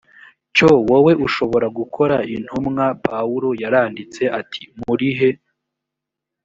cyo 0.55 0.69
wowe 0.89 1.11
ushobora 1.27 1.67
gukora 1.77 2.15
intumwa 2.35 2.85
pawulo 3.05 3.49
yaranditse 3.61 4.23
ati 4.39 4.61
murihe 4.81 5.29